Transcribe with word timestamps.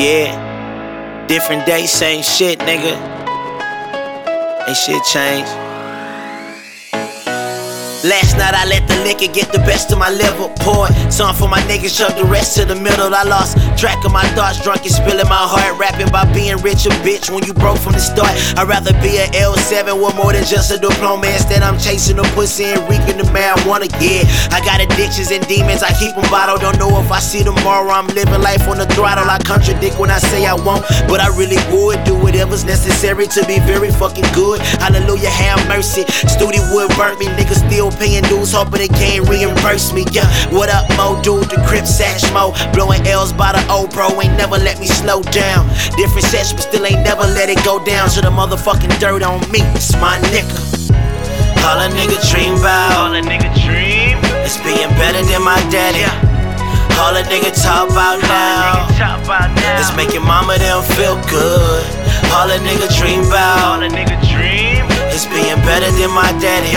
Yeah. 0.00 1.26
Different 1.28 1.66
day, 1.66 1.86
same 1.86 2.22
shit, 2.22 2.58
nigga. 2.58 2.94
Ain't 4.66 4.76
shit 4.76 5.02
changed. 5.04 5.73
Last 8.04 8.36
night 8.36 8.52
I 8.52 8.68
let 8.68 8.84
the 8.84 9.00
liquor 9.00 9.32
get 9.32 9.48
the 9.48 9.64
best 9.64 9.88
of 9.88 9.96
my 9.96 10.12
liver. 10.12 10.52
Poured 10.60 10.92
some 11.08 11.32
for 11.32 11.48
my 11.48 11.64
niggas, 11.64 11.96
shoved 11.96 12.20
the 12.20 12.28
rest 12.28 12.52
to 12.60 12.68
the 12.68 12.76
middle. 12.76 13.08
I 13.08 13.24
lost 13.24 13.56
track 13.80 14.04
of 14.04 14.12
my 14.12 14.28
thoughts, 14.36 14.60
drunk 14.60 14.84
and 14.84 14.92
spilling 14.92 15.24
my 15.24 15.40
heart. 15.40 15.80
Rapping 15.80 16.12
about 16.12 16.28
being 16.36 16.60
rich 16.60 16.84
a 16.84 16.92
bitch 17.00 17.32
when 17.32 17.48
you 17.48 17.56
broke 17.56 17.80
from 17.80 17.96
the 17.96 18.04
start. 18.04 18.28
I'd 18.60 18.68
rather 18.68 18.92
be 19.00 19.16
a 19.16 19.24
L7 19.32 19.96
with 19.96 20.12
more 20.20 20.36
than 20.36 20.44
just 20.44 20.68
a 20.68 20.76
diploma. 20.76 21.32
Instead, 21.32 21.64
I'm 21.64 21.80
chasing 21.80 22.20
the 22.20 22.28
pussy 22.36 22.76
and 22.76 22.84
reaping 22.92 23.16
the 23.16 23.24
marijuana. 23.32 23.88
Yeah, 23.96 24.28
I 24.52 24.60
got 24.60 24.84
addictions 24.84 25.32
and 25.32 25.40
demons, 25.48 25.80
I 25.80 25.96
keep 25.96 26.12
them 26.12 26.28
bottled. 26.28 26.60
Don't 26.60 26.76
know 26.76 26.92
if 27.00 27.08
I 27.08 27.24
see 27.24 27.40
tomorrow. 27.40 27.88
I'm 27.88 28.12
living 28.12 28.44
life 28.44 28.68
on 28.68 28.76
the 28.76 28.88
throttle. 28.92 29.24
I 29.24 29.40
contradict 29.48 29.96
when 29.96 30.12
I 30.12 30.20
say 30.20 30.44
I 30.44 30.52
won't, 30.52 30.84
but 31.08 31.24
I 31.24 31.32
really 31.40 31.56
would 31.72 32.04
do 32.04 32.12
whatever's 32.12 32.68
necessary 32.68 33.32
to 33.32 33.40
be 33.48 33.64
very 33.64 33.88
fucking 33.88 34.28
good. 34.36 34.60
Hallelujah, 34.84 35.32
have 35.32 35.64
mercy. 35.72 36.04
Studio 36.28 36.60
would 36.76 36.92
burn 37.00 37.16
me, 37.16 37.32
niggas 37.32 37.64
still 37.64 37.93
paying 37.98 38.22
dues, 38.24 38.52
hoping 38.52 38.80
they 38.80 38.88
can't 38.88 39.28
reimburse 39.28 39.92
me. 39.92 40.04
Yeah, 40.12 40.26
what 40.50 40.68
up, 40.68 40.88
Mo? 40.96 41.20
Dude, 41.22 41.48
the 41.50 41.62
Crip 41.66 41.86
Sash 41.86 42.22
Mo. 42.32 42.52
Blowing 42.72 43.06
L's 43.06 43.32
by 43.32 43.52
the 43.52 43.62
old 43.72 43.90
bro, 43.92 44.08
ain't 44.20 44.36
never 44.36 44.58
let 44.58 44.78
me 44.80 44.86
slow 44.86 45.22
down. 45.34 45.68
Different 45.96 46.26
sets, 46.26 46.52
but 46.52 46.62
still 46.62 46.84
ain't 46.86 47.02
never 47.02 47.22
let 47.22 47.48
it 47.48 47.62
go 47.64 47.82
down. 47.84 48.10
So 48.10 48.20
the 48.20 48.30
motherfucking 48.30 48.98
dirt 49.00 49.22
on 49.22 49.40
me, 49.50 49.60
it's 49.74 49.92
my 49.96 50.18
nigga. 50.32 50.54
All 51.64 51.80
a 51.80 51.88
nigga 51.88 52.20
dream 52.30 52.54
about, 52.60 53.08
All 53.08 53.14
a 53.14 53.22
nigga 53.22 53.48
dream. 53.64 54.18
is 54.44 54.56
being 54.60 54.90
better 55.00 55.22
than 55.24 55.42
my 55.42 55.56
daddy. 55.72 56.04
All 57.00 57.16
a 57.16 57.22
nigga 57.24 57.50
talk 57.56 57.90
about 57.90 58.20
now. 58.22 58.86
Nigga 58.86 58.98
talk 58.98 59.24
about 59.24 59.50
now. 59.56 59.80
It's 59.80 59.94
making 59.96 60.22
mama 60.22 60.58
them 60.58 60.82
feel 60.94 61.16
good. 61.26 61.82
All 62.36 62.50
a 62.50 62.58
nigga 62.60 62.86
dream 62.98 63.20
All 63.20 63.28
about 63.32 63.82
a 63.82 63.88
nigga 63.88 64.14
dream. 64.30 64.84
is 65.10 65.26
being 65.26 65.56
better 65.66 65.90
than 65.98 66.10
my 66.14 66.30
daddy. 66.38 66.76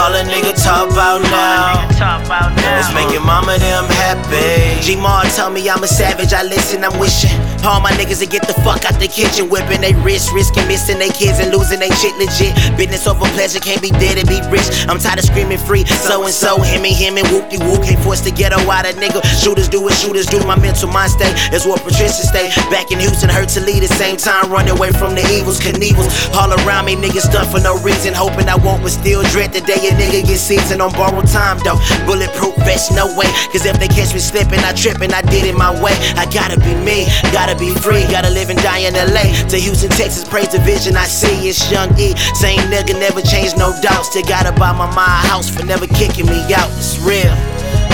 All 0.00 0.14
a 0.14 0.22
nigga 0.22 0.54
talk 0.62 0.90
about 0.92 1.22
now. 1.22 2.57
It's 2.78 2.94
making 2.94 3.26
mama 3.26 3.58
them 3.58 3.90
happy. 3.90 4.80
G 4.86 4.94
Ma 4.94 5.22
tell 5.34 5.50
me 5.50 5.68
I'm 5.68 5.82
a 5.82 5.88
savage, 5.88 6.32
I 6.32 6.44
listen, 6.44 6.84
I'm 6.84 6.94
wishing. 6.98 7.34
All 7.66 7.80
my 7.82 7.90
niggas 7.98 8.22
to 8.22 8.26
get 8.30 8.46
the 8.46 8.54
fuck 8.62 8.86
out 8.86 8.94
the 9.02 9.10
kitchen, 9.10 9.50
whipping 9.50 9.82
they 9.82 9.92
wrist, 10.06 10.30
risking 10.30 10.62
missing 10.70 10.98
they 11.02 11.10
kids 11.10 11.42
and 11.42 11.50
losing 11.50 11.82
they 11.82 11.90
shit 11.98 12.14
legit. 12.14 12.54
Business 12.78 13.10
over 13.10 13.26
pleasure, 13.34 13.58
can't 13.58 13.82
be 13.82 13.90
dead 13.90 14.14
and 14.14 14.28
be 14.30 14.38
rich. 14.46 14.62
I'm 14.86 15.02
tired 15.02 15.18
of 15.18 15.26
screaming 15.26 15.58
free, 15.58 15.82
so 16.06 16.22
and 16.22 16.32
so, 16.32 16.62
him 16.62 16.86
and 16.86 16.94
him 16.94 17.18
and 17.18 17.26
whoop 17.34 17.50
de 17.50 17.58
whoop. 17.58 17.82
Can't 17.82 17.98
force 18.06 18.22
the 18.22 18.30
ghetto 18.30 18.62
out 18.70 18.86
of 18.86 18.94
nigga. 18.94 19.26
Shooters 19.42 19.66
do 19.66 19.82
what 19.82 19.98
shooters 19.98 20.26
do, 20.26 20.38
my 20.46 20.54
mental 20.54 20.86
mind 20.86 21.10
state 21.10 21.34
is 21.50 21.66
what 21.66 21.82
Patricia 21.82 22.22
stay. 22.22 22.46
Back 22.70 22.94
in 22.94 23.02
Houston, 23.02 23.28
hurt 23.28 23.50
to 23.58 23.60
lead 23.60 23.82
the 23.82 23.90
same 23.98 24.16
time, 24.16 24.54
running 24.54 24.78
away 24.78 24.92
from 24.94 25.18
the 25.18 25.26
evils, 25.34 25.58
Knievels. 25.58 26.14
All 26.38 26.54
around 26.62 26.86
me, 26.86 26.94
niggas 26.94 27.26
stunt 27.26 27.50
for 27.50 27.58
no 27.58 27.74
reason, 27.82 28.14
hoping 28.14 28.46
I 28.46 28.54
won't, 28.54 28.86
but 28.86 28.94
still 28.94 29.26
dread 29.34 29.52
the 29.52 29.66
day 29.66 29.82
a 29.82 29.90
nigga 29.98 30.22
get 30.22 30.38
seasoned 30.38 30.80
on 30.80 30.92
borrowed 30.92 31.26
time 31.26 31.58
though. 31.66 31.82
Bulletproof 32.06 32.54
no 32.92 33.08
way. 33.16 33.28
Cause 33.52 33.64
if 33.64 33.80
they 33.80 33.88
catch 33.88 34.12
me 34.12 34.20
slipping, 34.20 34.60
I 34.60 34.72
tripping, 34.72 35.12
I 35.12 35.22
did 35.22 35.44
it 35.44 35.56
my 35.56 35.72
way. 35.82 35.96
I 36.16 36.24
gotta 36.28 36.60
be 36.60 36.74
me, 36.84 37.08
gotta 37.32 37.56
be 37.56 37.72
free, 37.74 38.04
gotta 38.12 38.30
live 38.30 38.50
and 38.50 38.60
die 38.60 38.84
in 38.88 38.94
LA. 38.94 39.32
To 39.48 39.56
Houston, 39.56 39.90
Texas, 39.90 40.28
praise 40.28 40.48
the 40.48 40.60
vision 40.60 40.96
I 40.96 41.04
see. 41.04 41.48
It's 41.48 41.70
Young 41.70 41.90
E, 41.98 42.16
same 42.38 42.60
nigga, 42.68 42.98
never 42.98 43.20
changed, 43.20 43.58
no 43.58 43.72
doubt. 43.80 44.04
Still 44.04 44.24
gotta 44.24 44.52
buy 44.52 44.72
my 44.72 44.86
mind 44.94 45.08
a 45.08 45.28
house 45.28 45.48
for 45.48 45.64
never 45.64 45.86
kicking 45.86 46.26
me 46.26 46.38
out. 46.54 46.68
It's 46.76 46.98
real. 47.00 47.32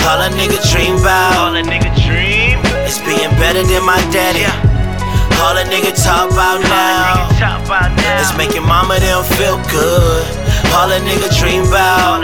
All 0.05 0.21
a 0.21 0.29
nigga 0.35 0.59
dream 0.71 0.99
about. 0.99 1.37
All 1.39 1.55
a 1.55 1.63
nigga 1.63 1.89
dream. 2.05 2.59
is 2.85 2.99
being 3.01 3.31
better 3.41 3.63
than 3.63 3.83
my 3.85 3.97
daddy. 4.11 4.45
All 5.41 5.57
a 5.57 5.63
nigga 5.65 5.91
talk 5.95 6.31
about 6.31 6.61
now. 6.61 7.29
Nigga 7.31 7.39
talk 7.39 7.65
about. 7.65 8.21
It's 8.21 8.35
making 8.37 8.63
mama 8.63 8.99
them 8.99 9.23
feel 9.39 9.57
good. 9.71 10.23
All 10.75 10.91
a 10.91 10.99
nigga 10.99 11.29
dream 11.39 11.63
about 11.67 12.14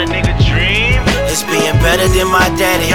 better 1.91 2.07
than 2.07 2.27
my 2.31 2.47
daddy. 2.55 2.87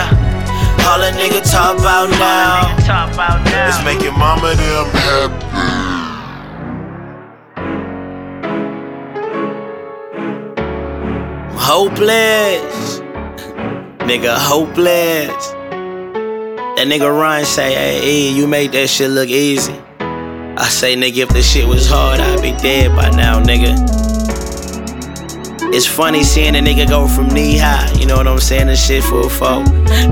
All 0.89 1.03
a 1.03 1.11
nigga 1.13 1.43
talk 1.51 1.79
about 1.79 2.09
All 2.09 2.15
a 2.15 2.19
now 2.19 2.65
nigga 2.65 2.87
talk 2.87 3.13
about 3.13 3.45
now. 3.45 3.69
is 3.69 3.85
making 3.85 4.17
mama 4.19 4.55
them 4.55 4.87
happy. 4.97 5.47
Hopeless, 11.59 13.01
nigga, 14.09 14.35
hopeless. 14.39 15.45
That 16.77 16.87
nigga 16.89 17.11
Ryan 17.21 17.45
say, 17.45 17.75
hey, 17.75 18.01
E, 18.03 18.39
you 18.39 18.47
made 18.47 18.73
that 18.73 18.89
shit 18.89 19.11
look 19.11 19.29
easy. 19.29 19.75
I 19.99 20.69
say, 20.71 20.97
nigga, 20.97 21.19
if 21.25 21.29
the 21.31 21.43
shit 21.43 21.69
was 21.69 21.87
hard, 21.87 22.21
I'd 22.21 22.41
be 22.41 22.53
dead 22.53 22.97
by 22.97 23.11
now, 23.11 23.43
nigga. 23.43 23.96
It's 25.75 25.87
funny 25.87 26.23
seeing 26.23 26.55
a 26.55 26.61
nigga 26.61 26.89
go 26.89 27.09
from 27.09 27.29
knee 27.29 27.59
high, 27.59 27.91
you 27.99 28.07
know 28.07 28.17
what 28.17 28.29
I'm 28.29 28.39
saying? 28.39 28.69
This 28.69 28.87
shit 28.87 29.03
for 29.03 29.27
a 29.27 29.29
foe. 29.29 29.65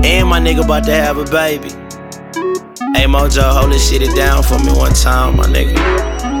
And 0.03 0.27
my 0.27 0.39
nigga 0.39 0.63
about 0.63 0.83
to 0.85 0.93
have 0.93 1.17
a 1.17 1.25
baby. 1.25 1.69
Hey 2.93 3.05
Mojo, 3.05 3.41
hold 3.51 3.71
this 3.71 3.89
shit 3.89 4.15
down 4.15 4.43
for 4.43 4.59
me 4.59 4.71
one 4.73 4.93
time, 4.93 5.37
my 5.37 5.45
nigga. 5.45 5.75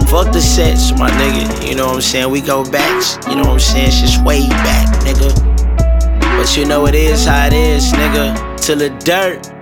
Fuck 0.09 0.31
the 0.31 0.41
sets, 0.41 0.91
my 0.91 1.09
nigga. 1.09 1.67
You 1.67 1.75
know 1.75 1.87
what 1.87 1.95
I'm 1.95 2.01
saying? 2.01 2.29
We 2.29 2.41
go 2.41 2.63
back, 2.69 3.01
you 3.27 3.35
know 3.35 3.43
what 3.43 3.53
I'm 3.53 3.59
saying? 3.59 3.91
Shit's 3.91 4.19
way 4.19 4.47
back, 4.49 4.87
nigga. 5.03 5.33
But 6.37 6.55
you 6.57 6.65
know 6.65 6.85
it 6.85 6.95
is 6.95 7.25
how 7.25 7.47
it 7.47 7.53
is, 7.53 7.91
nigga. 7.93 8.59
To 8.65 8.75
the 8.75 8.89
dirt. 8.89 9.54